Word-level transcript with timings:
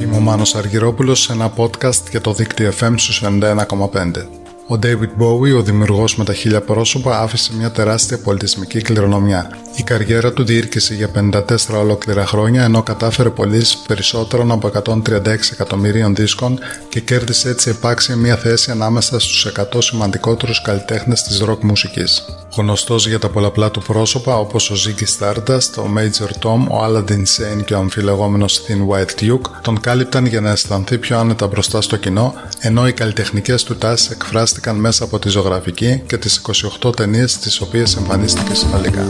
Είμαι 0.00 0.16
ο 0.16 0.20
Μάνος 0.20 0.54
Αργυρόπουλος 0.54 1.20
σε 1.20 1.32
ένα 1.32 1.52
podcast 1.56 2.10
για 2.10 2.20
το 2.20 2.32
δίκτυο 2.32 2.72
FM 2.80 2.94
στους 2.96 3.22
91,5. 3.24 4.37
Ο 4.70 4.78
David 4.82 5.22
Bowie, 5.22 5.56
ο 5.56 5.62
δημιουργός 5.62 6.16
με 6.16 6.24
τα 6.24 6.34
χίλια 6.34 6.60
πρόσωπα, 6.60 7.20
άφησε 7.20 7.52
μια 7.56 7.70
τεράστια 7.70 8.18
πολιτισμική 8.18 8.80
κληρονομιά. 8.80 9.50
Η 9.76 9.82
καριέρα 9.82 10.32
του 10.32 10.44
διήρκησε 10.44 10.94
για 10.94 11.10
54 11.14 11.42
ολόκληρα 11.78 12.26
χρόνια, 12.26 12.62
ενώ 12.64 12.82
κατάφερε 12.82 13.30
πωλήσει 13.30 13.78
περισσότερων 13.86 14.50
από 14.50 14.70
136 14.84 15.26
εκατομμυρίων 15.52 16.14
δίσκων 16.14 16.58
και 16.88 17.00
κέρδισε 17.00 17.48
έτσι 17.48 17.70
επάξια 17.70 18.16
μια 18.16 18.36
θέση 18.36 18.70
ανάμεσα 18.70 19.18
στους 19.18 19.52
100 19.56 19.62
σημαντικότερους 19.78 20.62
καλλιτέχνες 20.62 21.22
της 21.22 21.38
ροκ 21.38 21.62
μουσικής. 21.62 22.24
Γνωστός 22.56 23.06
για 23.06 23.18
τα 23.18 23.28
πολλαπλά 23.28 23.70
του 23.70 23.82
πρόσωπα 23.82 24.38
όπως 24.38 24.70
ο 24.70 24.74
Ziggy 24.74 25.18
Stardust, 25.18 25.78
ο 25.78 25.90
Major 25.96 26.46
Tom, 26.46 26.66
ο 26.68 26.84
Aladdin 26.84 27.22
Sane 27.22 27.64
και 27.64 27.74
ο 27.74 27.78
αμφιλεγόμενος 27.78 28.62
Thin 28.66 28.94
White 28.94 29.22
Duke 29.22 29.50
τον 29.62 29.80
κάλυπταν 29.80 30.26
για 30.26 30.40
να 30.40 30.50
αισθανθεί 30.50 30.98
πιο 30.98 31.18
άνετα 31.18 31.46
μπροστά 31.46 31.80
στο 31.80 31.96
κοινό, 31.96 32.34
ενώ 32.60 32.88
οι 32.88 32.92
καλλιτεχνικές 32.92 33.62
του 33.62 33.76
τάσεις 33.76 34.10
εκφράστηκαν 34.10 34.56
μέσα 34.76 35.04
από 35.04 35.18
τη 35.18 35.28
ζωγραφική 35.28 36.02
και 36.06 36.18
τις 36.18 36.40
28 36.82 36.96
ταινίες 36.96 37.38
τις 37.38 37.60
οποίες 37.60 37.96
εμφανίστηκε 37.96 38.54
συνολικά. 38.54 39.06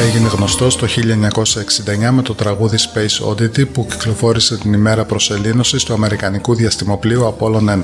Έγινε 0.00 0.28
γνωστό 0.28 0.66
το 0.66 0.86
1969 2.06 2.10
με 2.10 2.22
το 2.22 2.34
τραγούδι 2.34 2.76
Space 2.78 3.30
Oddity 3.30 3.68
που 3.72 3.86
κυκλοφόρησε 3.86 4.58
την 4.58 4.72
ημέρα 4.72 5.04
προσελήνωσης 5.04 5.84
του 5.84 5.92
Αμερικανικού 5.92 6.54
διαστημοπλοίου 6.54 7.36
Apollo 7.38 7.56
11, 7.56 7.80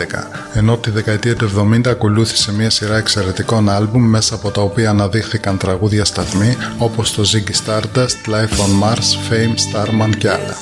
ενώ 0.54 0.76
τη 0.76 0.90
δεκαετία 0.90 1.36
του 1.36 1.50
70 1.74 1.86
ακολούθησε 1.86 2.52
μια 2.52 2.70
σειρά 2.70 2.96
εξαιρετικών 2.96 3.68
άλμπουμ 3.68 4.02
μέσα 4.02 4.34
από 4.34 4.50
τα 4.50 4.60
οποία 4.60 4.90
αναδείχθηκαν 4.90 5.58
τραγούδια 5.58 6.04
σταθμοί 6.04 6.56
όπως 6.78 7.12
το 7.12 7.22
Ziggy 7.32 7.66
Stardust, 7.66 8.30
Life 8.34 8.56
on 8.58 8.82
Mars, 8.82 9.30
Fame, 9.30 9.54
Starman 9.54 10.16
και 10.18 10.30
άλλα. 10.30 10.56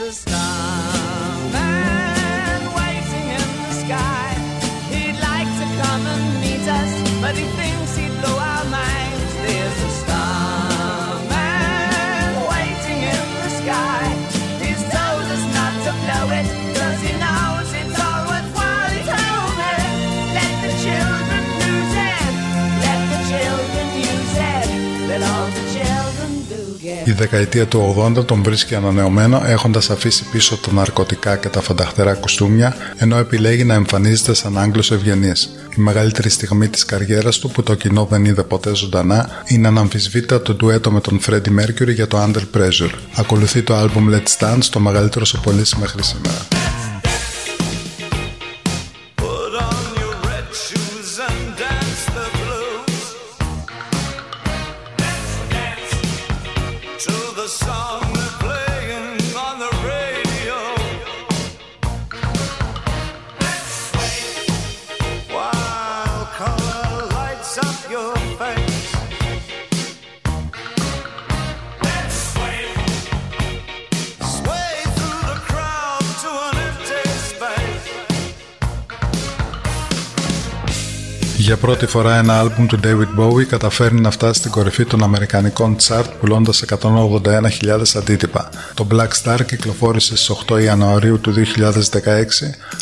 Η 27.05 27.13
δεκαετία 27.13 27.67
του 27.67 27.95
80 28.19 28.25
τον 28.27 28.43
βρίσκει 28.43 28.75
ανανεωμένο 28.75 29.43
έχοντας 29.47 29.91
αφήσει 29.91 30.25
πίσω 30.33 30.57
τα 30.57 30.73
ναρκωτικά 30.73 31.37
και 31.37 31.49
τα 31.49 31.61
φανταχτερά 31.61 32.15
κουστούμια, 32.15 32.77
ενώ 32.97 33.17
επιλέγει 33.17 33.65
να 33.65 33.75
εμφανίζεται 33.75 34.35
σαν 34.35 34.59
Άγγλος 34.59 34.91
ευγενής. 34.91 35.51
Η 35.77 35.81
μεγαλύτερη 35.81 36.29
στιγμή 36.29 36.69
της 36.69 36.85
καριέρας 36.85 37.39
του 37.39 37.51
που 37.51 37.63
το 37.63 37.75
κοινό 37.75 38.07
δεν 38.11 38.25
είδε 38.25 38.43
ποτέ 38.43 38.75
ζωντανά 38.75 39.43
είναι 39.47 39.69
αναμφισβήτητα 39.69 40.43
το 40.43 40.55
ντουέτο 40.55 40.91
με 40.91 41.01
τον 41.01 41.21
Freddie 41.27 41.61
Mercury 41.61 41.95
για 41.95 42.07
το 42.07 42.23
Under 42.23 42.59
Pressure. 42.59 42.91
Ακολουθεί 43.15 43.63
το 43.63 43.75
album 43.83 44.15
Let's 44.15 44.47
Dance, 44.47 44.65
το 44.71 44.81
μεγαλύτερο 44.81 45.25
σε 45.25 45.39
πωλήσει 45.43 45.77
μέχρι 45.81 46.03
σήμερα. 46.03 46.54
Για 81.45 81.57
πρώτη 81.57 81.87
φορά 81.87 82.17
ένα 82.17 82.39
άλμπουμ 82.39 82.67
του 82.67 82.81
David 82.85 83.21
Bowie 83.21 83.45
καταφέρνει 83.45 84.01
να 84.01 84.11
φτάσει 84.11 84.39
στην 84.39 84.51
κορυφή 84.51 84.85
των 84.85 85.03
Αμερικανικών 85.03 85.77
chart 85.89 86.05
πουλώντας 86.21 86.65
181.000 86.83 87.83
αντίτυπα. 87.97 88.49
Το 88.75 88.87
Black 88.91 89.09
Star 89.23 89.39
κυκλοφόρησε 89.47 90.17
στις 90.17 90.37
8 90.49 90.63
Ιανουαρίου 90.63 91.21
του 91.21 91.33
2016, 91.33 91.41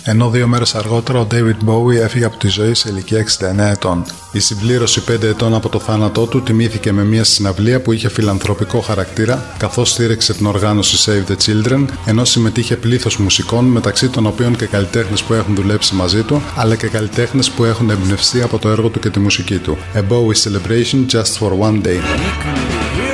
ενώ 0.05 0.31
δύο 0.31 0.47
μέρες 0.47 0.75
αργότερα 0.75 1.19
ο 1.19 1.27
David 1.31 1.69
Bowie 1.69 2.01
έφυγε 2.03 2.25
από 2.25 2.37
τη 2.37 2.49
ζωή 2.49 2.75
σε 2.75 2.89
ηλικία 2.89 3.19
69 3.19 3.59
ετών. 3.59 4.05
Η 4.33 4.39
συμπλήρωση 4.39 5.03
5 5.09 5.23
ετών 5.23 5.55
από 5.55 5.69
το 5.69 5.79
θάνατό 5.79 6.27
του 6.27 6.43
τιμήθηκε 6.43 6.93
με 6.93 7.05
μια 7.05 7.25
συναυλία 7.25 7.81
που 7.81 7.93
είχε 7.93 8.09
φιλανθρωπικό 8.09 8.81
χαρακτήρα, 8.81 9.45
καθώς 9.59 9.91
στήριξε 9.91 10.35
την 10.35 10.47
οργάνωση 10.47 11.11
Save 11.11 11.33
the 11.33 11.37
Children, 11.47 11.85
ενώ 12.07 12.25
συμμετείχε 12.25 12.77
πλήθος 12.77 13.17
μουσικών 13.17 13.65
μεταξύ 13.65 14.09
των 14.09 14.27
οποίων 14.27 14.57
και 14.57 14.67
καλλιτέχνες 14.67 15.23
που 15.23 15.35
έχουν 15.35 15.55
δουλέψει 15.55 15.95
μαζί 15.95 16.23
του, 16.23 16.43
αλλά 16.57 16.77
και 16.77 16.87
καλλιτέχνες 16.87 17.51
που 17.51 17.65
έχουν 17.65 17.91
εμπνευστεί 17.91 18.43
από 18.52 18.60
το 18.60 18.70
έργο 18.70 18.90
του 18.90 19.00
και 19.00 19.10
τη 19.10 19.20
μουσική 19.20 19.58
του. 19.58 19.78
A 19.94 20.00
Bowie 20.00 20.36
Celebration 20.44 21.06
Just 21.12 21.38
for 21.40 21.52
One 21.60 21.82
Day. 21.84 23.11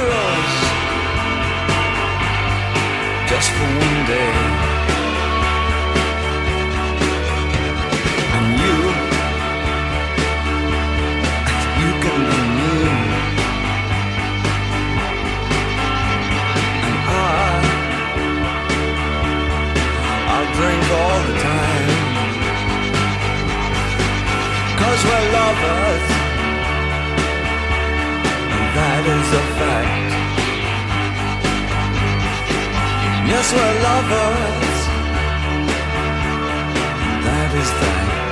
We're 25.05 25.27
lovers 25.39 26.07
And 28.55 28.69
that 28.77 29.05
is 29.17 29.29
a 29.41 29.45
fact. 29.59 30.11
Yes, 33.31 33.47
we're 33.57 33.77
lovers 33.89 34.79
And 37.07 37.19
that 37.27 37.51
is 37.55 37.71
that 37.81 38.28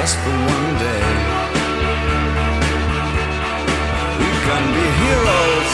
just 0.00 0.16
for 0.24 0.30
one 0.30 0.72
day. 0.78 1.06
We 4.20 4.30
can 4.46 4.64
be 4.76 4.86
heroes 5.02 5.72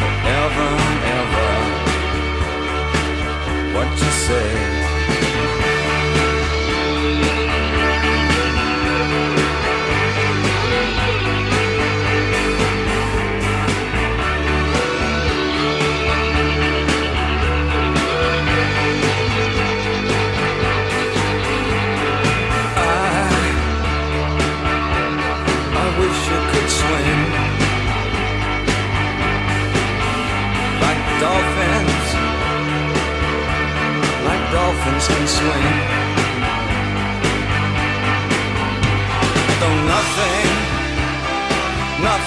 forever 0.00 0.68
and 0.88 0.98
ever. 1.18 1.50
What 3.74 3.88
you 4.02 4.12
say? 4.26 4.57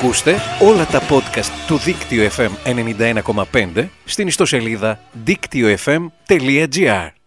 Ακούστε 0.00 0.36
όλα 0.60 0.86
τα 0.86 1.02
podcast 1.08 1.50
του 1.66 1.76
Δίκτυο 1.76 2.28
FM 2.36 2.50
91,5 3.74 3.88
στην 4.04 4.26
ιστοσελίδα 4.26 5.00
δίκτυοfm.gr 5.24 7.17